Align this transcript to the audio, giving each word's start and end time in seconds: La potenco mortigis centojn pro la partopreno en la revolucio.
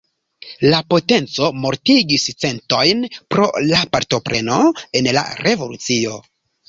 La 0.69 0.77
potenco 0.93 1.49
mortigis 1.65 2.25
centojn 2.45 3.03
pro 3.35 3.45
la 3.67 3.83
partopreno 3.97 4.59
en 5.01 5.11
la 5.19 5.25
revolucio. 5.49 6.17